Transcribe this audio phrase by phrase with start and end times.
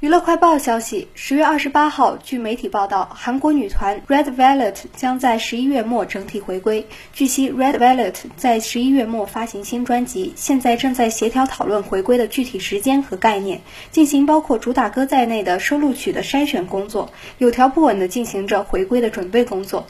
[0.00, 6.86] 娱乐快报消息：十月二十八号，据媒体报道，韩国女团 Red Velvet 将在十一月末整体回归。
[7.12, 13.60] 据悉，Red Velvet 在十一月末发行新专辑，现在正在协调讨论回归的具体时间和概念，
[13.90, 19.86] 进行包括主打歌在内的收录曲的筛选工作，有条不紊地进行着回归的准备工作。